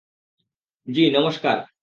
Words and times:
জি, 0.87 1.03
নমষ্কার। 1.11 1.57